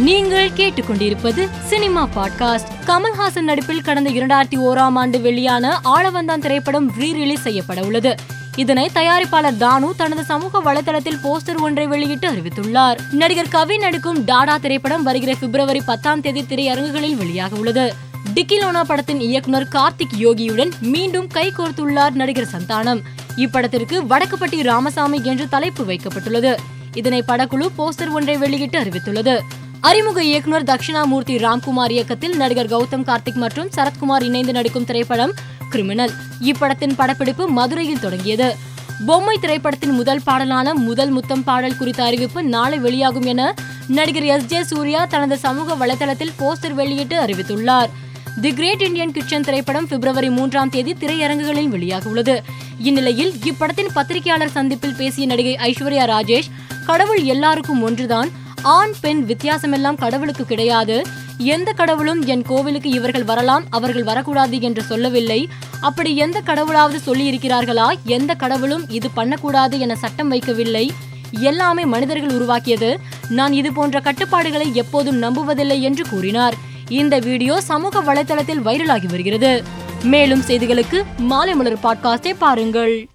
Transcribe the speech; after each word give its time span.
நீங்கள் 0.00 0.50
கேட்டுக்கொண்டிருப்பது 0.50 1.48
cinema 1.66 2.08
podcast. 2.16 2.66
Kamal Haasan 2.86 3.40
நடிப்பில் 3.40 3.82
கடந்த 3.82 4.10
இரண்டாயிரத்தி 4.10 4.54
ஓராம் 4.56 4.94
ஆண்டு 4.94 5.20
வெளியான 5.20 5.80
ஆளவந்தான் 5.84 6.38
திரைப்படம் 6.38 6.90
ரீ 6.90 7.12
ரிலீஸ் 7.12 7.42
செய்யப்பட 7.42 7.82
உள்ளது. 7.82 8.14
இதனை 8.56 8.90
தயாரிப்பாளர் 8.94 9.56
தானு 9.56 9.90
தனது 9.96 10.24
சமூக 10.24 10.62
வலைதளத்தில் 10.62 11.18
போஸ்டர் 11.22 11.60
ஒன்றை 11.60 11.86
வெளியிட்டு 11.86 12.30
அறிவித்துள்ளார். 12.30 12.98
நடிகர் 13.12 13.48
கவி 13.48 13.76
நடிக்கும் 13.76 14.24
டாடா 14.24 14.56
திரைப்படம் 14.56 15.02
வருகிற 15.02 15.34
பிப்ரவரி 15.40 15.80
பத்தாம் 15.80 16.20
தேதி 16.20 16.42
திரையரங்குகளில் 16.42 17.16
வெளியாக 17.16 17.52
உள்ளது. 17.52 17.94
டிக்கிலோனா 18.34 18.80
படத்தின் 18.80 19.20
இயக்குனர் 19.20 19.68
கார்த்திக் 19.72 20.16
யோகியுடன் 20.18 20.70
மீண்டும் 20.80 21.26
கை 21.26 21.52
கோர்த்துள்ளார் 21.58 22.10
நடிகர் 22.10 22.48
சந்தானம். 22.58 23.02
இப்படத்திற்கு 23.36 24.02
வடக்குப்பட்டி 24.02 24.62
ராமசாமி 24.62 25.20
என்று 25.22 25.48
தலைப்பு 25.48 25.84
வைக்கப்பட்டுள்ளது. 25.84 26.56
இதனை 26.94 27.24
படக்குழு 27.28 27.66
போஸ்டர் 27.78 28.10
ஒன்றை 28.10 28.36
வெளியிட்டு 28.36 28.80
அறிவித்துள்ளது. 28.80 29.40
அறிமுக 29.88 30.24
இயக்குனர் 30.24 30.62
தட்சிணாமூர்த்தி 30.62 31.34
ராம்குமார் 31.36 31.90
இயக்கத்தில் 31.90 32.36
நடிகர் 32.36 32.68
கௌதம் 32.68 33.04
கார்த்திக் 33.04 33.34
மற்றும் 33.34 33.68
சரத்குமார் 33.76 34.22
இணைந்து 34.22 34.52
நடிக்கும் 34.52 34.84
திரைப்படம் 34.84 35.32
கிரிமினல். 35.70 36.12
இப்படத்தின் 36.40 36.94
படப்பிடிப்பு 36.96 37.48
மதுரையில் 37.48 38.00
தொடங்கியது. 38.00 38.56
பொம்மை 39.06 39.38
திரைப்படத்தின் 39.40 39.90
முதல் 39.90 40.20
பாடலான 40.24 40.74
முதல் 40.74 41.10
முத்தம் 41.10 41.44
பாடல் 41.44 41.76
குறித்த 41.76 42.02
அறிவிப்பு 42.02 42.42
நாளை 42.42 42.78
வெளியாகும் 42.78 43.22
என 43.22 43.54
நடிகர் 43.86 44.22
எஸ். 44.22 44.44
ஜே. 44.44 44.62
சூர்யா 44.62 45.04
தனது 45.04 45.38
சமூக 45.38 45.86
வலைதளத்தில் 45.86 46.34
போஸ்டர் 46.38 46.72
வெளியிட்டு 46.72 47.16
அறிவித்துள்ளார். 47.20 47.88
தி 48.40 48.54
கிரேட் 48.54 48.82
இந்தியன் 48.82 49.12
கிச்சன் 49.12 49.42
திரைப்படம் 49.42 49.86
பிப்ரவரி 49.86 50.30
மூன்றாம் 50.30 50.68
தேதி 50.68 50.92
திரையரங்குகளில் 50.92 51.72
வெளியாக 51.72 52.06
உள்ளது 52.06 52.42
இந்நிலையில் 52.78 53.32
இப்படத்தின் 53.44 53.90
பத்திரிகையாளர் 53.94 54.56
சந்திப்பில் 54.58 54.94
பேசிய 54.94 55.26
நடிகை 55.26 55.56
ஐஸ்வர்யா 55.70 56.04
ராஜேஷ் 56.14 56.50
கடவுள் 56.86 57.22
எல்லாருக்கும் 57.22 57.82
ஒன்றுதான் 57.82 58.30
ஆண் 58.62 58.92
பெண் 59.00 59.24
வித்தியாசமெல்லாம் 59.28 59.96
கடவுளுக்கு 59.96 60.44
கிடையாது. 60.44 61.02
எந்த 61.38 61.72
கடவுளும் 61.72 62.24
என் 62.24 62.42
கோவிலுக்கு 62.42 62.90
இவர்கள் 62.90 63.24
வரலாம் 63.24 63.64
அவர்கள் 63.70 64.02
வரக்கூடாது 64.02 64.60
என்று 64.60 64.82
சொல்லவில்லை. 64.82 65.48
அப்படி 65.80 66.16
எந்த 66.16 66.40
கடவுளாவது 66.46 66.96
சொல்லி 66.96 67.30
இருக்கிறார்களா 67.30 67.92
எந்த 68.04 68.34
கடவுளும் 68.34 68.88
இது 68.88 69.10
பண்ணக்கூடாது 69.10 69.78
என 69.78 69.96
சட்டம் 69.96 70.32
வைக்கவில்லை. 70.32 70.88
எல்லாமே 71.30 71.84
மனிதர்கள் 71.84 72.32
உருவாக்கியது. 72.32 72.98
நான் 73.28 73.52
இது 73.52 73.72
போன்ற 73.72 74.00
கட்டுப்பாடுகளை 74.00 74.74
எப்போதும் 74.74 75.22
நம்புவதில்லை 75.22 75.80
என்று 75.80 76.04
கூறினார். 76.10 76.54
இந்த 76.88 77.18
வீடியோ 77.18 77.60
சமூக 77.60 78.02
வலைதளத்தில் 78.02 78.64
வைரலாகி 78.64 79.06
வருகிறது. 79.06 79.62
மேலும் 80.02 80.42
செய்திகளுக்கு 80.46 81.02
மாலை 81.18 81.54
மலர் 81.54 81.78
பாட்காஸ்டை 81.82 82.34
பாருங்கள். 82.38 83.08